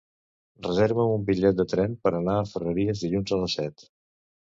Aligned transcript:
Reserva'm 0.67 1.11
un 1.17 1.27
bitllet 1.27 1.61
de 1.61 1.67
tren 1.75 1.95
per 2.07 2.15
anar 2.23 2.41
a 2.41 2.51
Ferreries 2.55 3.07
dilluns 3.07 3.39
a 3.39 3.43
les 3.45 3.63
set. 3.63 3.91